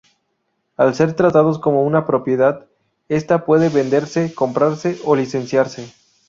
[0.77, 2.65] Al ser tratados como una propiedad,
[3.07, 5.93] esta puede venderse, comprarse o licenciarse.